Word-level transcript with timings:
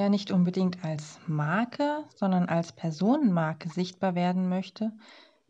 Wer 0.00 0.08
nicht 0.08 0.30
unbedingt 0.30 0.82
als 0.82 1.18
Marke, 1.26 2.04
sondern 2.14 2.48
als 2.48 2.72
Personenmarke 2.72 3.68
sichtbar 3.68 4.14
werden 4.14 4.48
möchte, 4.48 4.92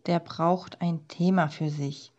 der 0.07 0.19
braucht 0.19 0.81
ein 0.81 1.07
Thema 1.07 1.47
für 1.47 1.71
sich. 1.71 2.13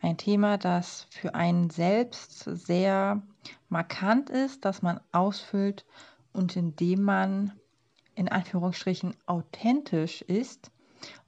Ein 0.00 0.16
Thema, 0.16 0.58
das 0.58 1.06
für 1.10 1.36
einen 1.36 1.70
selbst 1.70 2.40
sehr 2.40 3.22
markant 3.68 4.28
ist, 4.28 4.64
das 4.64 4.82
man 4.82 4.98
ausfüllt 5.12 5.86
und 6.32 6.56
in 6.56 6.74
dem 6.74 7.04
man 7.04 7.52
in 8.16 8.28
Anführungsstrichen 8.28 9.14
authentisch 9.26 10.22
ist, 10.22 10.72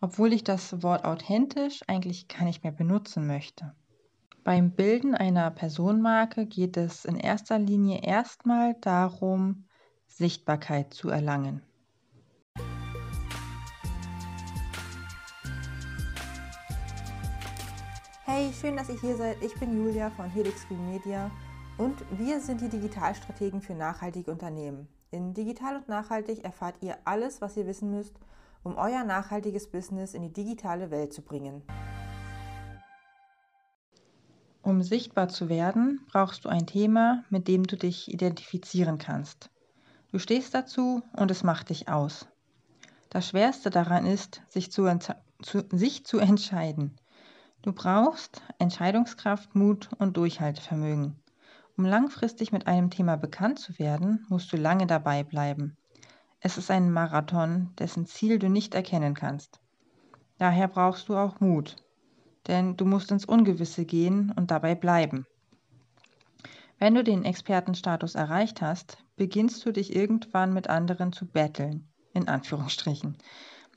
obwohl 0.01 0.33
ich 0.33 0.43
das 0.43 0.83
Wort 0.83 1.05
authentisch 1.05 1.83
eigentlich 1.87 2.27
gar 2.27 2.43
nicht 2.43 2.65
mehr 2.65 2.73
benutzen 2.73 3.29
möchte. 3.29 3.73
Beim 4.43 4.73
Bilden 4.73 5.15
einer 5.15 5.53
Personenmarke 5.53 6.45
geht 6.45 6.77
es 6.77 7.05
in 7.05 7.15
erster 7.15 7.61
Linie 7.61 8.01
erstmal 8.03 8.75
darum, 8.81 9.67
Sichtbarkeit 10.11 10.93
zu 10.93 11.09
erlangen. 11.09 11.63
Hey, 18.25 18.53
schön, 18.53 18.77
dass 18.77 18.89
ihr 18.89 19.01
hier 19.01 19.17
seid. 19.17 19.43
Ich 19.43 19.55
bin 19.55 19.77
Julia 19.77 20.11
von 20.11 20.29
Helix 20.31 20.67
Green 20.69 20.91
Media 20.91 21.31
und 21.79 21.97
wir 22.19 22.41
sind 22.41 22.61
die 22.61 22.69
Digitalstrategen 22.69 23.61
für 23.61 23.75
nachhaltige 23.75 24.31
Unternehmen. 24.31 24.89
In 25.11 25.35
Digital 25.35 25.77
und 25.77 25.89
Nachhaltig 25.89 26.45
erfahrt 26.45 26.77
ihr 26.81 26.97
alles, 27.05 27.41
was 27.41 27.57
ihr 27.57 27.67
wissen 27.67 27.91
müsst, 27.91 28.15
um 28.63 28.77
euer 28.77 29.05
nachhaltiges 29.05 29.71
Business 29.71 30.15
in 30.15 30.23
die 30.23 30.33
digitale 30.33 30.91
Welt 30.91 31.13
zu 31.13 31.23
bringen. 31.23 31.63
Um 34.63 34.83
sichtbar 34.83 35.29
zu 35.29 35.49
werden, 35.49 36.01
brauchst 36.13 36.45
du 36.45 36.49
ein 36.49 36.67
Thema, 36.67 37.25
mit 37.31 37.49
dem 37.49 37.65
du 37.65 37.77
dich 37.77 38.13
identifizieren 38.13 38.99
kannst. 38.99 39.51
Du 40.13 40.19
stehst 40.19 40.55
dazu 40.55 41.03
und 41.13 41.31
es 41.31 41.45
macht 41.45 41.71
dich 41.71 41.89
aus. 41.89 42.27
Das 43.11 43.29
Schwerste 43.29 43.71
daran 43.71 44.07
ist, 44.07 44.43
sich 44.49 44.73
zu, 44.73 44.87
zu, 45.43 45.65
sich 45.71 46.05
zu 46.05 46.19
entscheiden. 46.19 46.97
Du 47.63 47.73
brauchst 47.73 48.43
Entscheidungskraft, 48.59 49.55
Mut 49.55 49.91
und 49.99 50.17
Durchhaltevermögen. 50.17 51.17
Um 51.77 51.85
langfristig 51.85 52.53
mit 52.53 52.67
einem 52.67 52.91
Thema 52.91 53.17
bekannt 53.17 53.59
zu 53.59 53.79
werden, 53.79 54.27
musst 54.29 54.53
du 54.53 54.57
lange 54.57 54.87
dabei 54.87 55.23
bleiben. 55.23 55.77
Es 56.41 56.59
ist 56.59 56.71
ein 56.71 56.91
Marathon, 56.91 57.71
dessen 57.79 58.07
Ziel 58.07 58.39
du 58.39 58.49
nicht 58.49 58.75
erkennen 58.75 59.15
kannst. 59.15 59.61
Daher 60.39 60.69
brauchst 60.69 61.09
du 61.09 61.17
auch 61.17 61.39
Mut, 61.41 61.77
denn 62.47 62.77
du 62.77 62.85
musst 62.85 63.11
ins 63.11 63.27
Ungewisse 63.27 63.85
gehen 63.85 64.33
und 64.35 64.51
dabei 64.51 64.75
bleiben. 64.75 65.27
Wenn 66.79 66.95
du 66.95 67.05
den 67.05 67.25
Expertenstatus 67.25 68.15
erreicht 68.15 68.63
hast, 68.63 68.97
beginnst 69.21 69.67
du 69.67 69.71
dich 69.71 69.95
irgendwann 69.95 70.55
mit 70.55 70.71
anderen 70.71 71.13
zu 71.13 71.27
betteln, 71.27 71.87
in 72.15 72.27
Anführungsstrichen. 72.27 73.19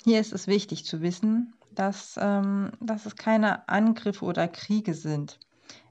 Hier 0.05 0.21
ist 0.21 0.31
es 0.31 0.47
wichtig 0.47 0.85
zu 0.85 1.01
wissen, 1.01 1.53
dass, 1.75 2.17
ähm, 2.17 2.71
dass 2.79 3.05
es 3.05 3.17
keine 3.17 3.67
Angriffe 3.67 4.23
oder 4.23 4.47
Kriege 4.47 4.93
sind. 4.93 5.41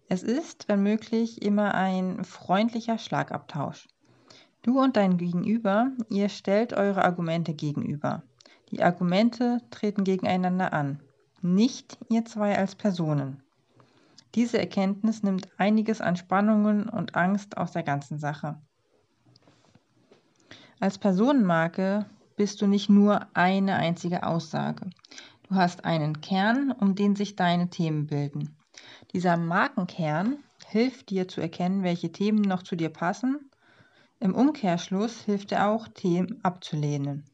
Es 0.09 0.23
ist, 0.23 0.71
wenn 0.71 0.83
möglich, 0.83 1.43
immer 1.43 1.75
ein 1.75 2.25
freundlicher 2.25 2.97
Schlagabtausch. 2.97 3.89
Du 4.63 4.81
und 4.81 4.97
dein 4.97 5.19
Gegenüber, 5.19 5.91
ihr 6.09 6.31
stellt 6.31 6.73
eure 6.73 7.05
Argumente 7.05 7.53
gegenüber. 7.53 8.23
Die 8.71 8.83
Argumente 8.83 9.59
treten 9.71 10.05
gegeneinander 10.05 10.73
an, 10.73 11.03
nicht 11.43 11.99
ihr 12.09 12.25
zwei 12.25 12.57
als 12.57 12.75
Personen. 12.75 13.43
Diese 14.35 14.59
Erkenntnis 14.59 15.23
nimmt 15.23 15.47
einiges 15.59 16.01
an 16.01 16.17
Spannungen 16.17 16.89
und 16.89 17.17
Angst 17.17 17.59
aus 17.59 17.73
der 17.73 17.83
ganzen 17.83 18.19
Sache. 18.19 18.59
Als 20.83 20.99
Personenmarke 20.99 22.07
bist 22.35 22.61
du 22.61 22.67
nicht 22.67 22.91
nur 22.91 23.29
eine 23.35 23.77
einzige 23.77 24.25
Aussage. 24.25 24.91
Du 25.49 25.55
hast 25.55 25.85
einen 25.85 26.21
Kern, 26.21 26.73
um 26.73 26.97
den 26.97 27.15
sich 27.15 27.37
deine 27.37 27.71
Themen 27.71 28.09
bilden. 28.09 28.57
Dieser 29.13 29.37
Markenkern 29.37 30.39
hilft 30.67 31.11
dir 31.11 31.29
zu 31.29 31.41
erkennen, 31.41 31.85
welche 31.85 32.11
Themen 32.11 32.41
noch 32.41 32.65
zu 32.65 32.75
dir 32.75 32.89
passen. 32.89 33.49
Im 34.19 34.35
Umkehrschluss 34.35 35.21
hilft 35.21 35.53
er 35.53 35.69
auch, 35.69 35.87
Themen 35.87 36.41
abzulehnen. 36.43 37.27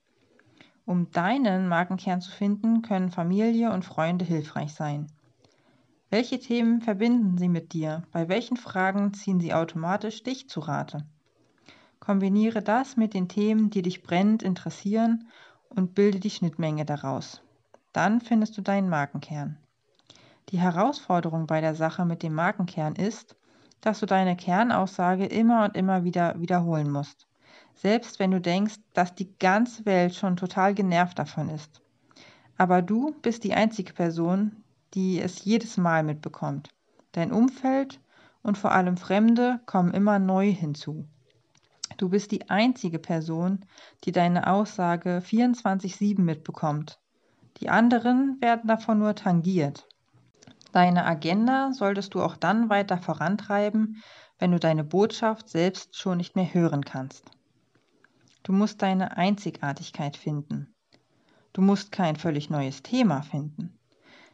Um 0.84 1.10
deinen 1.10 1.68
Markenkern 1.68 2.20
zu 2.20 2.30
finden, 2.30 2.82
können 2.82 3.10
Familie 3.10 3.72
und 3.72 3.82
Freunde 3.82 4.26
hilfreich 4.26 4.74
sein. 4.74 5.06
Welche 6.10 6.38
Themen 6.38 6.82
verbinden 6.82 7.38
sie 7.38 7.48
mit 7.48 7.72
dir? 7.72 8.02
Bei 8.12 8.28
welchen 8.28 8.58
Fragen 8.58 9.14
ziehen 9.14 9.40
sie 9.40 9.54
automatisch 9.54 10.22
dich 10.22 10.50
zu 10.50 10.60
Rate? 10.60 11.06
Kombiniere 12.00 12.62
das 12.62 12.96
mit 12.96 13.14
den 13.14 13.28
Themen, 13.28 13.70
die 13.70 13.82
dich 13.82 14.02
brennend 14.02 14.42
interessieren 14.42 15.28
und 15.68 15.94
bilde 15.94 16.20
die 16.20 16.30
Schnittmenge 16.30 16.84
daraus. 16.84 17.42
Dann 17.92 18.20
findest 18.20 18.56
du 18.56 18.62
deinen 18.62 18.88
Markenkern. 18.88 19.58
Die 20.50 20.58
Herausforderung 20.58 21.46
bei 21.46 21.60
der 21.60 21.74
Sache 21.74 22.04
mit 22.04 22.22
dem 22.22 22.34
Markenkern 22.34 22.94
ist, 22.94 23.36
dass 23.80 24.00
du 24.00 24.06
deine 24.06 24.36
Kernaussage 24.36 25.26
immer 25.26 25.64
und 25.64 25.76
immer 25.76 26.04
wieder 26.04 26.40
wiederholen 26.40 26.90
musst. 26.90 27.26
Selbst 27.74 28.18
wenn 28.18 28.30
du 28.30 28.40
denkst, 28.40 28.76
dass 28.94 29.14
die 29.14 29.36
ganze 29.38 29.84
Welt 29.86 30.14
schon 30.14 30.36
total 30.36 30.74
genervt 30.74 31.18
davon 31.18 31.48
ist. 31.48 31.80
Aber 32.56 32.82
du 32.82 33.14
bist 33.22 33.44
die 33.44 33.54
einzige 33.54 33.92
Person, 33.92 34.64
die 34.94 35.20
es 35.20 35.44
jedes 35.44 35.76
Mal 35.76 36.02
mitbekommt. 36.02 36.70
Dein 37.12 37.30
Umfeld 37.30 38.00
und 38.42 38.58
vor 38.58 38.72
allem 38.72 38.96
Fremde 38.96 39.60
kommen 39.66 39.94
immer 39.94 40.18
neu 40.18 40.50
hinzu. 40.50 41.06
Du 41.96 42.08
bist 42.08 42.30
die 42.30 42.48
einzige 42.50 42.98
Person, 42.98 43.64
die 44.04 44.12
deine 44.12 44.46
Aussage 44.46 45.22
24-7 45.24 46.20
mitbekommt. 46.20 47.00
Die 47.60 47.68
anderen 47.68 48.40
werden 48.40 48.68
davon 48.68 48.98
nur 48.98 49.14
tangiert. 49.14 49.88
Deine 50.72 51.06
Agenda 51.06 51.72
solltest 51.72 52.14
du 52.14 52.22
auch 52.22 52.36
dann 52.36 52.68
weiter 52.68 52.98
vorantreiben, 52.98 54.02
wenn 54.38 54.52
du 54.52 54.60
deine 54.60 54.84
Botschaft 54.84 55.48
selbst 55.48 55.96
schon 55.96 56.18
nicht 56.18 56.36
mehr 56.36 56.52
hören 56.52 56.84
kannst. 56.84 57.24
Du 58.42 58.52
musst 58.52 58.82
deine 58.82 59.16
Einzigartigkeit 59.16 60.16
finden. 60.16 60.74
Du 61.52 61.62
musst 61.62 61.90
kein 61.90 62.16
völlig 62.16 62.50
neues 62.50 62.82
Thema 62.82 63.22
finden. 63.22 63.78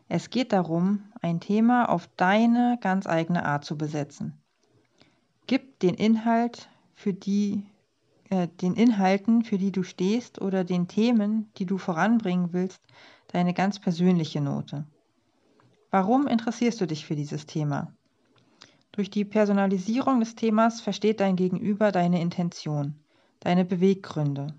Es 0.09 0.28
geht 0.28 0.53
darum, 0.53 1.04
ein 1.22 1.41
Thema 1.41 1.88
auf 1.88 2.09
deine 2.16 2.78
ganz 2.82 3.06
eigene 3.06 3.47
Art 3.47 3.65
zu 3.65 3.78
besetzen. 3.78 4.42
Gib 5.47 5.81
den 5.81 5.94
Inhalt 5.94 6.69
für 6.94 7.12
die 7.12 7.65
äh, 8.31 8.49
den 8.49 8.75
Inhalten, 8.75 9.43
für 9.43 9.59
die 9.59 9.72
du 9.72 9.82
stehst 9.82 10.41
oder 10.41 10.65
den 10.65 10.88
Themen, 10.88 11.50
die 11.56 11.66
du 11.66 11.78
voranbringen 11.78 12.53
willst, 12.53 12.81
deine 13.28 13.55
ganz 13.55 13.78
persönliche 13.78 14.41
Note. 14.41 14.87
Warum 15.91 16.27
interessierst 16.27 16.81
du 16.81 16.87
dich 16.87 17.06
für 17.06 17.16
dieses 17.16 17.47
Thema? 17.47 17.93
Durch 18.93 19.10
die 19.10 19.25
Personalisierung 19.25 20.21
des 20.21 20.37
Themas 20.37 20.81
versteht 20.81 21.21
dein 21.21 21.37
Gegenüber 21.37 21.93
deine 21.93 22.21
Intention, 22.21 22.94
deine 23.41 23.65
Beweggründe. 23.65 24.54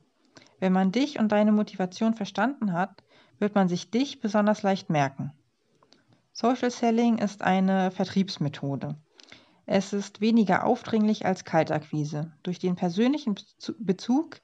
Wenn 0.60 0.74
man 0.74 0.92
dich 0.92 1.20
und 1.20 1.32
deine 1.32 1.52
Motivation 1.52 2.14
verstanden 2.14 2.74
hat, 2.74 3.04
wird 3.40 3.56
man 3.56 3.68
sich 3.68 3.92
dich 3.92 4.20
besonders 4.20 4.64
leicht 4.64 4.90
merken. 4.90 5.32
Social 6.32 6.72
Selling 6.72 7.18
ist 7.18 7.42
eine 7.42 7.92
Vertriebsmethode. 7.92 8.96
Es 9.66 9.94
ist 9.94 10.22
weniger 10.22 10.66
aufdringlich 10.66 11.26
als 11.26 11.44
Kaltakquise. 11.44 12.32
Durch 12.44 12.60
den 12.60 12.76
persönlichen 12.76 13.36
Bezug 13.80 14.40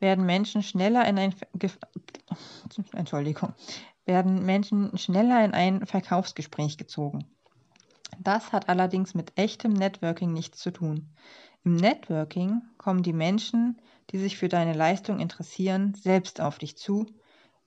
werden 0.00 0.26
Menschen 0.26 0.62
schneller 0.62 1.06
in 1.08 1.18
ein 1.18 1.34
Entschuldigung, 2.92 3.54
werden 4.04 4.44
Menschen 4.44 4.96
schneller 4.98 5.44
in 5.44 5.52
ein 5.52 5.86
Verkaufsgespräch 5.86 6.76
gezogen. 6.76 7.24
Das 8.18 8.52
hat 8.52 8.68
allerdings 8.68 9.14
mit 9.14 9.32
echtem 9.36 9.72
Networking 9.72 10.32
nichts 10.32 10.58
zu 10.58 10.70
tun. 10.70 11.08
Im 11.64 11.76
Networking 11.76 12.62
kommen 12.76 13.02
die 13.02 13.12
Menschen, 13.12 13.80
die 14.10 14.18
sich 14.18 14.36
für 14.36 14.48
deine 14.48 14.74
Leistung 14.74 15.18
interessieren, 15.20 15.94
selbst 15.94 16.40
auf 16.40 16.58
dich 16.58 16.76
zu, 16.76 17.06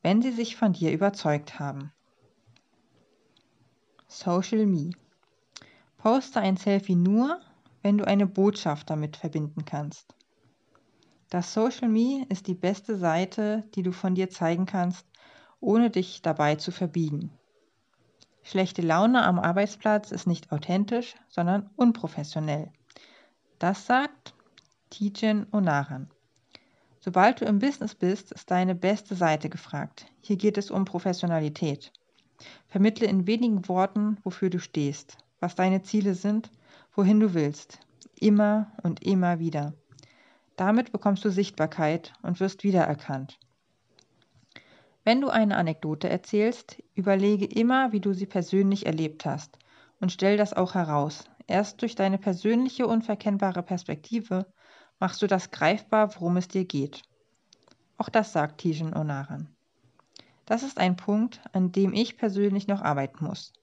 wenn 0.02 0.22
sie 0.22 0.32
sich 0.32 0.56
von 0.56 0.74
dir 0.74 0.92
überzeugt 0.92 1.60
haben. 1.60 1.92
Social 4.08 4.66
Me 4.66 4.92
Poste 6.00 6.40
ein 6.40 6.56
Selfie 6.56 6.96
nur, 6.96 7.42
wenn 7.82 7.98
du 7.98 8.08
eine 8.08 8.26
Botschaft 8.26 8.90
damit 8.90 9.18
verbinden 9.18 9.66
kannst. 9.66 10.16
Das 11.30 11.54
Social 11.54 11.90
Me 11.90 12.26
ist 12.30 12.48
die 12.48 12.54
beste 12.54 12.98
Seite, 12.98 13.66
die 13.76 13.84
du 13.84 13.92
von 13.92 14.16
dir 14.16 14.30
zeigen 14.30 14.66
kannst, 14.66 15.06
ohne 15.60 15.90
dich 15.90 16.22
dabei 16.22 16.56
zu 16.56 16.72
verbiegen. 16.72 17.32
Schlechte 18.44 18.82
Laune 18.82 19.26
am 19.26 19.40
Arbeitsplatz 19.40 20.12
ist 20.12 20.26
nicht 20.26 20.54
authentisch, 20.54 21.16
sondern 21.28 21.70
unprofessionell. 21.76 22.72
Das 23.60 23.86
sagt 23.86 24.34
Tijen 24.90 25.48
Onaran. 25.52 26.10
Sobald 27.02 27.42
du 27.42 27.46
im 27.46 27.60
Business 27.60 27.94
bist, 27.94 28.32
ist 28.32 28.50
deine 28.50 28.74
beste 28.74 29.16
Seite 29.16 29.50
gefragt. 29.50 30.06
Hier 30.22 30.38
geht 30.38 30.58
es 30.58 30.72
um 30.72 30.86
Professionalität. 30.86 31.92
Vermittle 32.70 33.06
in 33.06 33.28
wenigen 33.28 33.68
Worten, 33.68 34.18
wofür 34.24 34.50
du 34.50 34.60
stehst 34.60 35.18
was 35.40 35.56
deine 35.56 35.82
Ziele 35.82 36.14
sind, 36.14 36.52
wohin 36.96 37.20
du 37.20 37.34
willst. 37.34 37.80
Immer 38.20 38.72
und 38.84 39.04
immer 39.04 39.40
wieder. 39.40 39.74
Damit 40.56 40.92
bekommst 40.92 41.24
du 41.24 41.32
Sichtbarkeit 41.32 42.14
und 42.22 42.40
wirst 42.40 42.64
wiedererkannt. 42.64 43.40
Wenn 45.06 45.22
du 45.22 45.30
eine 45.30 45.56
Anekdote 45.56 46.10
erzählst, 46.10 46.84
überlege 46.94 47.46
immer, 47.46 47.92
wie 47.94 48.02
du 48.02 48.14
sie 48.14 48.26
persönlich 48.26 48.86
erlebt 48.86 49.26
hast 49.26 49.58
und 50.00 50.12
stell 50.12 50.38
das 50.38 50.54
auch 50.54 50.76
heraus. 50.76 51.24
Erst 51.48 51.82
durch 51.82 51.96
deine 51.96 52.18
persönliche, 52.18 52.86
unverkennbare 52.86 53.64
Perspektive 53.64 54.46
machst 55.00 55.22
du 55.22 55.28
das 55.28 55.52
greifbar, 55.52 56.14
worum 56.16 56.38
es 56.38 56.48
dir 56.48 56.66
geht. 56.66 57.02
Auch 57.98 58.10
das 58.10 58.34
sagt 58.34 58.62
Tijen 58.62 58.96
Onaran. 58.96 59.50
Das 60.46 60.64
ist 60.64 60.78
ein 60.78 60.96
Punkt, 60.96 61.42
an 61.54 61.72
dem 61.72 61.94
ich 61.94 62.18
persönlich 62.18 62.68
noch 62.68 62.82
arbeiten 62.82 63.24
muss. 63.26 63.54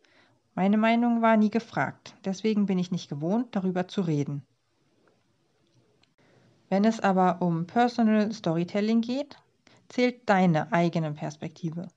Meine 0.56 0.79
Meinung 0.79 1.20
war 1.20 1.37
nie 1.37 1.50
gefragt, 1.50 2.14
deswegen 2.25 2.64
bin 2.64 2.79
ich 2.79 2.91
nicht 2.91 3.11
gewohnt, 3.11 3.55
darüber 3.55 3.88
zu 3.88 4.00
reden. 4.00 4.43
Wenn 6.70 6.87
es 6.87 6.99
aber 6.99 7.43
um 7.43 7.67
Personal 7.67 8.32
Storytelling 8.32 9.03
geht, 9.03 9.37
zählt 9.91 10.26
deine 10.26 10.73
eigene 10.73 11.12
Perspektive. 11.12 11.88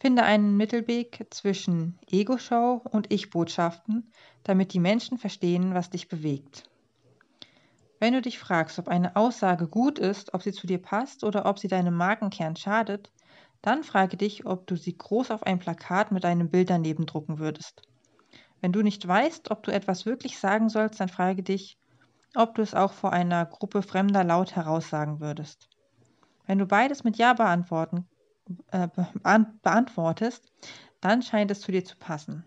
Finde 0.00 0.24
einen 0.24 0.56
Mittelweg 0.56 1.28
zwischen 1.30 1.96
Ego-Show 2.10 2.82
und 2.90 3.12
Ich-Botschaften, 3.12 4.10
damit 4.42 4.72
die 4.74 4.80
Menschen 4.80 5.16
verstehen, 5.16 5.72
was 5.72 5.90
dich 5.90 6.08
bewegt. 6.08 6.64
Wenn 8.00 8.14
du 8.14 8.20
dich 8.20 8.40
fragst, 8.40 8.80
ob 8.80 8.88
eine 8.88 9.14
Aussage 9.14 9.68
gut 9.68 10.00
ist, 10.00 10.34
ob 10.34 10.42
sie 10.42 10.52
zu 10.52 10.66
dir 10.66 10.82
passt 10.82 11.22
oder 11.22 11.46
ob 11.46 11.60
sie 11.60 11.68
deinem 11.68 11.94
Markenkern 11.94 12.56
schadet, 12.56 13.12
dann 13.62 13.84
frage 13.84 14.16
dich, 14.16 14.46
ob 14.46 14.66
du 14.66 14.76
sie 14.76 14.96
groß 14.96 15.30
auf 15.30 15.42
ein 15.42 15.58
Plakat 15.58 16.12
mit 16.12 16.24
deinem 16.24 16.50
Bild 16.50 16.70
daneben 16.70 17.06
drucken 17.06 17.38
würdest. 17.38 17.82
Wenn 18.60 18.72
du 18.72 18.82
nicht 18.82 19.06
weißt, 19.06 19.50
ob 19.50 19.62
du 19.62 19.70
etwas 19.70 20.06
wirklich 20.06 20.38
sagen 20.38 20.68
sollst, 20.68 21.00
dann 21.00 21.08
frage 21.08 21.42
dich, 21.42 21.78
ob 22.34 22.54
du 22.54 22.62
es 22.62 22.74
auch 22.74 22.92
vor 22.92 23.12
einer 23.12 23.46
Gruppe 23.46 23.82
Fremder 23.82 24.24
laut 24.24 24.54
heraussagen 24.56 25.20
würdest. 25.20 25.68
Wenn 26.46 26.58
du 26.58 26.66
beides 26.66 27.04
mit 27.04 27.16
Ja 27.16 27.32
beantworten, 27.32 28.06
äh, 28.70 28.88
beantwortest, 29.62 30.44
dann 31.00 31.22
scheint 31.22 31.50
es 31.50 31.60
zu 31.60 31.72
dir 31.72 31.84
zu 31.84 31.96
passen. 31.96 32.44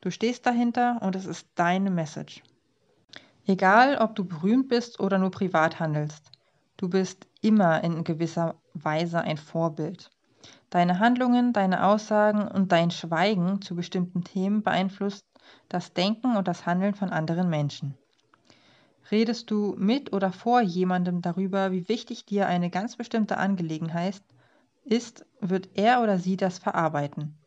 Du 0.00 0.10
stehst 0.10 0.46
dahinter 0.46 1.00
und 1.02 1.16
es 1.16 1.26
ist 1.26 1.48
deine 1.54 1.90
Message. 1.90 2.42
Egal, 3.46 3.96
ob 3.98 4.14
du 4.14 4.24
berühmt 4.24 4.68
bist 4.68 5.00
oder 5.00 5.18
nur 5.18 5.30
privat 5.30 5.80
handelst, 5.80 6.30
du 6.76 6.88
bist 6.88 7.26
immer 7.40 7.82
in 7.82 8.04
gewisser 8.04 8.60
Weise 8.74 9.20
ein 9.20 9.38
Vorbild. 9.38 10.10
Deine 10.70 10.98
Handlungen, 10.98 11.52
deine 11.52 11.84
Aussagen 11.84 12.46
und 12.46 12.72
dein 12.72 12.90
Schweigen 12.90 13.62
zu 13.62 13.74
bestimmten 13.74 14.24
Themen 14.24 14.62
beeinflusst 14.62 15.24
das 15.68 15.92
Denken 15.92 16.36
und 16.36 16.48
das 16.48 16.66
Handeln 16.66 16.94
von 16.94 17.10
anderen 17.10 17.48
Menschen. 17.48 17.94
Redest 19.10 19.50
du 19.50 19.74
mit 19.78 20.12
oder 20.12 20.32
vor 20.32 20.60
jemandem 20.60 21.22
darüber, 21.22 21.72
wie 21.72 21.88
wichtig 21.88 22.26
dir 22.26 22.46
eine 22.46 22.68
ganz 22.68 22.96
bestimmte 22.96 23.38
Angelegenheit 23.38 24.20
ist, 24.84 25.24
wird 25.40 25.70
er 25.74 26.02
oder 26.02 26.18
sie 26.18 26.36
das 26.36 26.58
verarbeiten. 26.58 27.38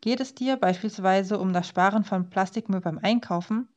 Geht 0.00 0.20
es 0.20 0.34
dir 0.34 0.56
beispielsweise 0.56 1.38
um 1.38 1.52
das 1.52 1.68
Sparen 1.68 2.04
von 2.04 2.30
Plastikmüll 2.30 2.80
beim 2.80 2.98
Einkaufen, 2.98 3.68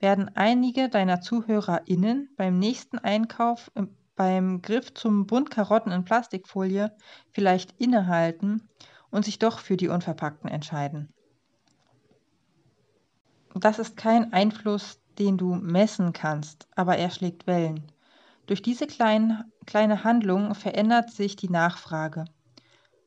werden 0.00 0.30
einige 0.34 0.88
deiner 0.88 1.20
ZuhörerInnen 1.20 2.30
beim 2.36 2.58
nächsten 2.58 2.98
Einkauf 2.98 3.70
beim 4.18 4.60
Griff 4.62 4.92
zum 4.92 5.26
Bund 5.26 5.48
Karotten 5.48 5.92
in 5.92 6.04
Plastikfolie 6.04 6.92
vielleicht 7.30 7.80
innehalten 7.80 8.68
und 9.10 9.24
sich 9.24 9.38
doch 9.38 9.60
für 9.60 9.76
die 9.76 9.88
unverpackten 9.88 10.50
entscheiden. 10.50 11.14
Das 13.54 13.78
ist 13.78 13.96
kein 13.96 14.32
Einfluss, 14.32 15.00
den 15.18 15.38
du 15.38 15.54
messen 15.54 16.12
kannst, 16.12 16.66
aber 16.74 16.98
er 16.98 17.10
schlägt 17.10 17.46
Wellen. 17.46 17.90
Durch 18.46 18.60
diese 18.60 18.88
klein, 18.88 19.44
kleine 19.66 20.02
Handlung 20.02 20.54
verändert 20.54 21.10
sich 21.10 21.36
die 21.36 21.48
Nachfrage. 21.48 22.24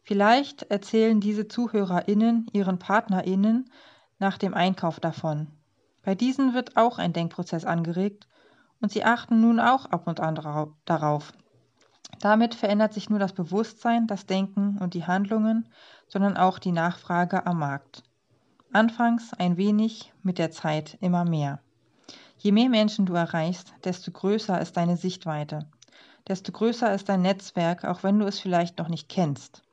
Vielleicht 0.03 0.63
erzählen 0.63 1.19
diese 1.19 1.47
ZuhörerInnen 1.47 2.47
ihren 2.53 2.79
PartnerInnen 2.79 3.69
nach 4.17 4.37
dem 4.37 4.53
Einkauf 4.53 5.01
davon. 5.01 5.47
Bei 6.03 6.15
diesen 6.15 6.53
wird 6.53 6.77
auch 6.77 6.99
ein 6.99 7.11
Denkprozess 7.11 7.65
angeregt 7.65 8.27
und 8.81 8.91
sie 8.91 9.03
achten 9.03 9.39
nun 9.41 9.59
auch 9.59 9.85
ab 9.85 10.07
und 10.07 10.19
an 10.19 10.35
darauf. 10.85 11.33
Damit 12.19 12.55
verändert 12.55 12.93
sich 12.93 13.09
nur 13.09 13.19
das 13.19 13.33
Bewusstsein, 13.33 14.07
das 14.07 14.25
Denken 14.25 14.77
und 14.79 14.93
die 14.93 15.05
Handlungen, 15.05 15.69
sondern 16.07 16.37
auch 16.37 16.59
die 16.59 16.71
Nachfrage 16.71 17.45
am 17.45 17.59
Markt. 17.59 18.03
Anfangs 18.73 19.33
ein 19.33 19.57
wenig, 19.57 20.13
mit 20.23 20.37
der 20.37 20.51
Zeit 20.51 20.97
immer 21.01 21.25
mehr. 21.25 21.61
Je 22.37 22.51
mehr 22.51 22.69
Menschen 22.69 23.05
du 23.05 23.13
erreichst, 23.13 23.73
desto 23.83 24.11
größer 24.11 24.59
ist 24.61 24.77
deine 24.77 24.97
Sichtweite, 24.97 25.67
desto 26.27 26.51
größer 26.51 26.93
ist 26.93 27.09
dein 27.09 27.21
Netzwerk, 27.21 27.85
auch 27.85 28.03
wenn 28.03 28.19
du 28.19 28.25
es 28.25 28.39
vielleicht 28.39 28.77
noch 28.77 28.87
nicht 28.87 29.09
kennst. 29.09 29.63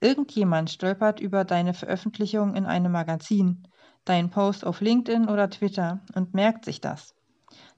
Irgendjemand 0.00 0.70
stolpert 0.70 1.20
über 1.20 1.44
deine 1.44 1.74
Veröffentlichung 1.74 2.54
in 2.54 2.66
einem 2.66 2.92
Magazin, 2.92 3.68
deinen 4.04 4.30
Post 4.30 4.66
auf 4.66 4.80
LinkedIn 4.80 5.28
oder 5.28 5.48
Twitter 5.48 6.00
und 6.14 6.34
merkt 6.34 6.64
sich 6.64 6.80
das. 6.80 7.14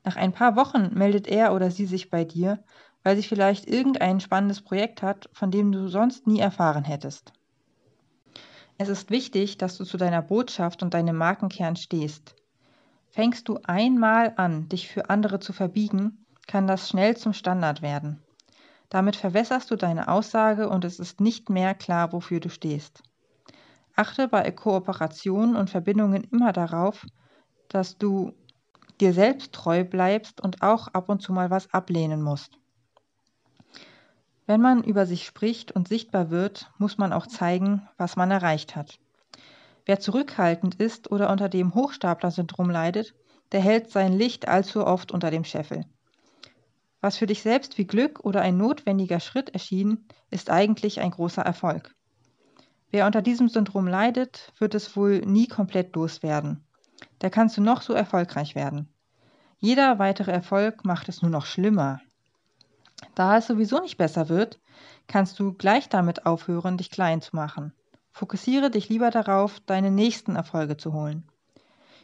Nach 0.05 0.17
ein 0.17 0.33
paar 0.33 0.55
Wochen 0.55 0.91
meldet 0.93 1.27
er 1.27 1.55
oder 1.55 1.71
sie 1.71 1.87
sich 1.87 2.11
bei 2.11 2.25
dir, 2.25 2.63
weil 3.03 3.17
sie 3.17 3.23
vielleicht 3.23 3.67
irgendein 3.67 4.21
spannendes 4.21 4.61
Projekt 4.61 5.03
hat, 5.03 5.29
von 5.33 5.51
dem 5.51 5.73
du 5.73 5.89
sonst 5.89 6.27
nie 6.27 6.41
erfahren 6.41 6.85
hättest. 6.85 7.33
Es 8.77 8.89
ist 8.89 9.11
wichtig, 9.11 9.57
dass 9.57 9.77
du 9.77 9.85
zu 9.85 9.97
deiner 9.97 10.23
Botschaft 10.23 10.83
und 10.83 10.95
deinem 10.95 11.17
Markenkern 11.17 11.77
stehst. 11.77 12.35
Fängst 13.09 13.49
du 13.49 13.59
einmal 13.63 14.35
an, 14.37 14.69
dich 14.69 14.89
für 14.89 15.09
andere 15.09 15.39
zu 15.41 15.53
verbiegen, 15.53 16.27
kann 16.47 16.67
das 16.67 16.89
schnell 16.89 17.17
zum 17.17 17.33
Standard 17.33 17.81
werden. 17.81 18.23
Damit 18.91 19.17
verwässerst 19.17 19.71
du 19.71 19.77
deine 19.77 20.09
Aussage 20.09 20.69
und 20.69 20.85
es 20.85 20.99
ist 20.99 21.21
nicht 21.21 21.49
mehr 21.49 21.75
klar, 21.75 22.13
wofür 22.13 22.41
du 22.41 22.51
stehst. 22.51 23.03
Achte 23.97 24.29
bei 24.29 24.51
Kooperationen 24.51 25.57
und 25.57 25.71
Verbindungen 25.71 26.25
immer 26.25 26.53
darauf, 26.53 27.07
dass 27.69 27.97
du 27.97 28.33
dir 29.01 29.13
selbst 29.13 29.53
treu 29.53 29.85
bleibst 29.85 30.41
und 30.41 30.63
auch 30.63 30.89
ab 30.89 31.09
und 31.09 31.21
zu 31.21 31.33
mal 31.33 31.51
was 31.51 31.73
ablehnen 31.73 32.23
musst. 32.23 32.59
Wenn 34.47 34.61
man 34.61 34.85
über 34.85 35.07
sich 35.07 35.25
spricht 35.25 35.73
und 35.73 35.89
sichtbar 35.89 36.31
wird, 36.31 36.71
muss 36.79 36.99
man 36.99 37.13
auch 37.13 37.27
zeigen, 37.27 37.89
was 37.97 38.17
man 38.17 38.31
erreicht 38.31 38.77
hat. 38.77 38.99
Wer 39.87 40.01
zurückhaltend 40.01 40.77
ist 40.77 41.11
oder 41.11 41.31
unter 41.31 41.49
dem 41.49 41.75
Hochstapler-Syndrom 41.75 42.71
leidet, 42.71 43.15
der 43.53 43.61
hält 43.61 43.91
sein 43.91 44.13
Licht 44.13 44.49
allzu 44.49 44.87
oft 44.87 45.13
unter 45.13 45.31
dem 45.31 45.45
Scheffel. 45.45 45.85
Was 47.01 47.19
für 47.19 47.27
dich 47.27 47.43
selbst 47.43 47.77
wie 47.77 47.87
Glück 47.87 48.21
oder 48.25 48.41
ein 48.41 48.57
notwendiger 48.57 49.21
Schritt 49.21 49.51
erschien, 49.51 50.07
ist 50.31 50.51
eigentlich 50.51 51.01
ein 51.01 51.11
großer 51.11 51.43
Erfolg. 51.43 51.95
Wer 52.91 53.07
unter 53.07 53.23
diesem 53.23 53.49
Syndrom 53.49 53.87
leidet, 53.87 54.53
wird 54.59 54.75
es 54.75 54.97
wohl 54.97 55.19
nie 55.21 55.47
komplett 55.47 55.95
loswerden. 55.97 56.65
Da 57.19 57.31
kannst 57.31 57.57
du 57.57 57.63
noch 57.63 57.83
so 57.83 57.93
erfolgreich 57.93 58.55
werden. 58.55 58.89
Jeder 59.59 59.99
weitere 59.99 60.31
Erfolg 60.31 60.85
macht 60.85 61.09
es 61.09 61.23
nur 61.23 61.31
noch 61.31 61.47
schlimmer. 61.47 62.01
Da 63.15 63.39
es 63.39 63.47
sowieso 63.47 63.81
nicht 63.81 63.97
besser 63.97 64.29
wird, 64.29 64.61
kannst 65.07 65.39
du 65.39 65.53
gleich 65.53 65.89
damit 65.89 66.27
aufhören, 66.27 66.77
dich 66.77 66.91
klein 66.91 67.21
zu 67.21 67.37
machen. 67.37 67.73
Fokussiere 68.13 68.71
dich 68.71 68.89
lieber 68.89 69.11
darauf, 69.11 69.61
deine 69.61 69.91
nächsten 69.91 70.37
Erfolge 70.37 70.77
zu 70.77 70.93
holen. 70.93 71.25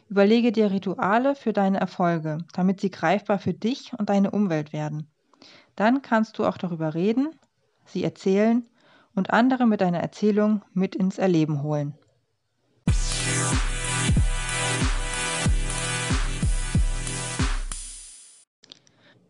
Überlege 0.09 0.51
dir 0.51 0.71
Rituale 0.71 1.35
für 1.35 1.53
deine 1.53 1.79
Erfolge, 1.79 2.39
damit 2.53 2.81
sie 2.81 2.91
greifbar 2.91 3.39
für 3.39 3.53
dich 3.53 3.93
und 3.97 4.09
deine 4.09 4.31
Umwelt 4.31 4.73
werden. 4.73 5.07
Dann 5.75 6.01
kannst 6.01 6.37
du 6.37 6.45
auch 6.45 6.57
darüber 6.57 6.93
reden, 6.95 7.29
sie 7.85 8.03
erzählen 8.03 8.67
und 9.15 9.31
andere 9.31 9.65
mit 9.65 9.81
deiner 9.81 9.99
Erzählung 9.99 10.63
mit 10.73 10.95
ins 10.95 11.17
Erleben 11.17 11.63
holen. 11.63 11.93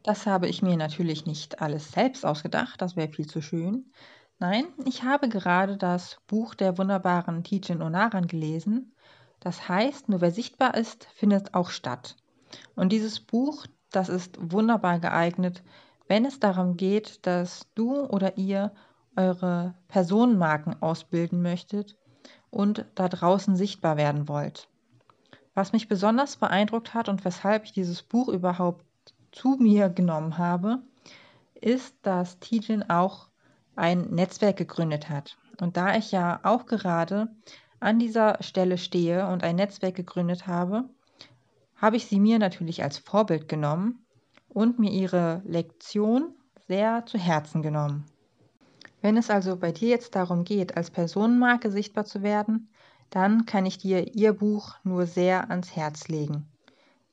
Das 0.03 0.25
habe 0.25 0.47
ich 0.47 0.61
mir 0.61 0.77
natürlich 0.77 1.25
nicht 1.25 1.61
alles 1.61 1.91
selbst 1.91 2.25
ausgedacht, 2.25 2.81
das 2.81 2.95
wäre 2.95 3.11
viel 3.11 3.27
zu 3.27 3.41
schön. 3.41 3.91
Nein, 4.39 4.65
ich 4.85 5.03
habe 5.03 5.29
gerade 5.29 5.77
das 5.77 6.17
Buch 6.25 6.55
der 6.55 6.79
wunderbaren 6.79 7.43
Tijen 7.43 7.83
Onaran 7.83 8.25
gelesen. 8.25 8.95
Das 9.39 9.69
heißt, 9.69 10.09
nur 10.09 10.21
wer 10.21 10.31
sichtbar 10.31 10.75
ist, 10.75 11.05
findet 11.13 11.53
auch 11.53 11.69
statt. 11.69 12.15
Und 12.75 12.91
dieses 12.91 13.19
Buch, 13.19 13.67
das 13.91 14.09
ist 14.09 14.37
wunderbar 14.51 14.99
geeignet, 14.99 15.61
wenn 16.07 16.25
es 16.25 16.39
darum 16.39 16.77
geht, 16.77 17.25
dass 17.27 17.67
du 17.75 18.03
oder 18.05 18.37
ihr 18.37 18.71
eure 19.15 19.75
Personenmarken 19.87 20.81
ausbilden 20.81 21.43
möchtet 21.43 21.95
und 22.49 22.85
da 22.95 23.07
draußen 23.07 23.55
sichtbar 23.55 23.97
werden 23.97 24.27
wollt. 24.27 24.67
Was 25.53 25.73
mich 25.73 25.87
besonders 25.87 26.37
beeindruckt 26.37 26.93
hat 26.93 27.09
und 27.09 27.23
weshalb 27.25 27.65
ich 27.65 27.73
dieses 27.73 28.01
Buch 28.01 28.29
überhaupt 28.29 28.85
zu 29.31 29.57
mir 29.59 29.89
genommen 29.89 30.37
habe, 30.37 30.81
ist, 31.53 31.95
dass 32.01 32.39
Tijin 32.39 32.89
auch 32.89 33.27
ein 33.75 34.09
Netzwerk 34.09 34.57
gegründet 34.57 35.09
hat. 35.09 35.37
Und 35.59 35.77
da 35.77 35.95
ich 35.95 36.11
ja 36.11 36.39
auch 36.43 36.65
gerade 36.65 37.29
an 37.79 37.99
dieser 37.99 38.41
Stelle 38.41 38.77
stehe 38.77 39.27
und 39.27 39.43
ein 39.43 39.55
Netzwerk 39.55 39.95
gegründet 39.95 40.47
habe, 40.47 40.89
habe 41.75 41.97
ich 41.97 42.05
sie 42.05 42.19
mir 42.19 42.39
natürlich 42.39 42.83
als 42.83 42.97
Vorbild 42.97 43.47
genommen 43.47 44.05
und 44.49 44.79
mir 44.79 44.91
ihre 44.91 45.41
Lektion 45.45 46.35
sehr 46.67 47.05
zu 47.05 47.17
Herzen 47.17 47.61
genommen. 47.61 48.05
Wenn 49.01 49.17
es 49.17 49.31
also 49.31 49.57
bei 49.57 49.71
dir 49.71 49.89
jetzt 49.89 50.15
darum 50.15 50.43
geht, 50.43 50.77
als 50.77 50.91
Personenmarke 50.91 51.71
sichtbar 51.71 52.05
zu 52.05 52.21
werden, 52.21 52.69
dann 53.09 53.45
kann 53.45 53.65
ich 53.65 53.79
dir 53.79 54.15
ihr 54.15 54.33
Buch 54.33 54.75
nur 54.83 55.07
sehr 55.07 55.49
ans 55.49 55.75
Herz 55.75 56.07
legen. 56.07 56.47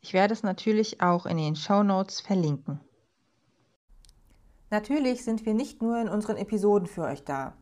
Ich 0.00 0.12
werde 0.12 0.33
es 0.33 0.43
natürlich 0.43 1.00
auch 1.00 1.26
in 1.26 1.37
den 1.37 1.57
Show 1.57 1.83
Notes 1.83 2.21
verlinken. 2.21 2.81
Natürlich 4.71 5.25
sind 5.25 5.47
wir 5.47 5.55
nicht 5.55 5.83
nur 5.83 6.00
in 6.00 6.09
unseren 6.09 6.37
Episoden 6.37 6.87
für 6.87 7.02
euch 7.02 7.25
da. 7.25 7.55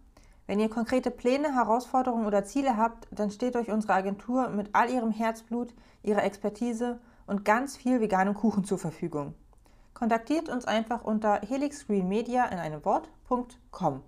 Wenn 0.47 0.61
ihr 0.61 0.69
konkrete 0.69 1.11
Pläne, 1.11 1.55
Herausforderungen 1.55 2.26
oder 2.26 2.45
Ziele 2.45 2.76
habt, 2.76 3.09
dann 3.11 3.31
steht 3.31 3.57
euch 3.57 3.71
unsere 3.71 3.95
Agentur 3.95 4.49
mit 4.49 4.71
all 4.75 4.90
ihrem 4.90 5.11
Herzblut, 5.11 5.75
ihrer 6.02 6.25
Expertise 6.25 7.00
und 7.26 7.45
ganz 7.45 7.76
viel 7.76 8.00
veganem 8.00 8.35
Kuchen 8.35 8.64
zur 8.64 8.78
Verfügung. 8.78 9.35
Kontaktiert 9.95 10.49
uns 10.49 10.66
einfach 10.66 11.05
unter 11.05 11.40
helixgreenmedia 11.40 12.45
in 12.47 12.59
einem 12.59 12.85
Wort.com. 12.85 14.02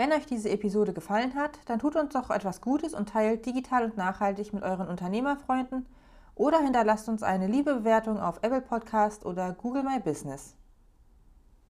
Wenn 0.00 0.14
euch 0.14 0.24
diese 0.24 0.48
Episode 0.48 0.94
gefallen 0.94 1.34
hat, 1.34 1.58
dann 1.66 1.78
tut 1.78 1.94
uns 1.94 2.14
doch 2.14 2.30
etwas 2.30 2.62
Gutes 2.62 2.94
und 2.94 3.10
teilt 3.10 3.44
digital 3.44 3.84
und 3.84 3.98
nachhaltig 3.98 4.54
mit 4.54 4.62
euren 4.62 4.88
Unternehmerfreunden 4.88 5.84
oder 6.34 6.58
hinterlasst 6.60 7.10
uns 7.10 7.22
eine 7.22 7.46
liebe 7.46 7.74
Bewertung 7.74 8.18
auf 8.18 8.38
Apple 8.40 8.62
Podcast 8.62 9.26
oder 9.26 9.52
Google 9.52 9.82
My 9.82 10.00
Business. 10.00 10.56